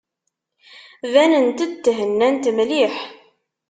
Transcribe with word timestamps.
Banent-d 1.11 1.73
thennant 1.95 2.45
mliḥ. 2.57 2.95